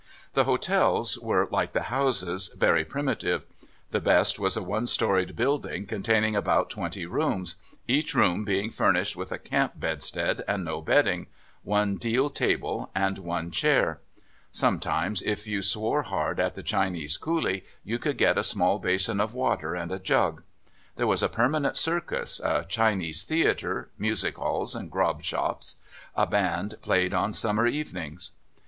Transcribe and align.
The 0.33 0.45
hotels 0.45 1.15
were, 1.19 1.47
like 1.51 1.73
the 1.73 1.83
houses, 1.93 2.47
very 2.57 2.83
primitive: 2.83 3.45
the 3.91 4.01
best 4.01 4.39
was 4.39 4.57
a 4.57 4.63
one 4.63 4.87
storied 4.87 5.35
building 5.35 5.85
containing 5.85 6.35
about 6.35 6.71
twenty 6.71 7.05
rooms, 7.05 7.55
each 7.87 8.15
room 8.15 8.43
being 8.43 8.71
furnished 8.71 9.15
with 9.15 9.31
a 9.31 9.37
camp 9.37 9.73
bedstead 9.75 10.43
and 10.47 10.65
no 10.65 10.81
bedding, 10.81 11.27
one 11.61 11.97
deal 11.97 12.31
table, 12.31 12.89
and 12.95 13.19
one 13.19 13.51
chair. 13.51 13.99
Sometimes, 14.51 15.21
if 15.21 15.45
you 15.45 15.61
swore 15.61 16.01
hard 16.01 16.39
at 16.39 16.55
the 16.55 16.63
Chinese 16.63 17.15
coolie, 17.15 17.61
you 17.83 17.99
could 17.99 18.17
get 18.17 18.39
a 18.39 18.43
small 18.43 18.79
basin 18.79 19.19
of 19.21 19.35
water 19.35 19.75
and 19.75 19.91
a 19.91 19.99
jug. 19.99 20.41
There 20.95 21.05
was 21.05 21.21
a 21.21 21.29
permanent 21.29 21.77
circus, 21.77 22.41
a 22.43 22.65
Chinese 22.67 23.21
theatre, 23.21 23.91
music 23.99 24.39
halls, 24.39 24.73
and 24.75 24.89
grog 24.89 25.23
shops; 25.23 25.75
a 26.15 26.25
band 26.25 26.81
played 26.81 27.13
on 27.13 27.33
summer 27.33 27.67
evenings. 27.67 28.31